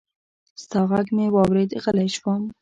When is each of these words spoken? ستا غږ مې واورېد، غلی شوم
ستا 0.63 0.79
غږ 0.89 1.07
مې 1.15 1.25
واورېد، 1.33 1.71
غلی 1.83 2.07
شوم 2.15 2.41